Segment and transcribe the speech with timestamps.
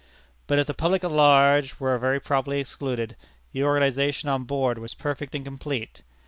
[0.47, 3.15] But if the public at large were very properly excluded,
[3.51, 6.01] the organization on board was perfect and complete.